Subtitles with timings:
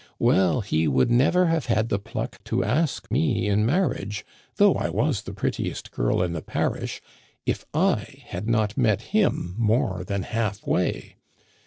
[0.09, 4.73] * Well, he would never have had the pluck to ask me in marriage, though
[4.73, 7.03] I was the prettiest girl in the parish,
[7.45, 11.17] if I had not met him more than half way.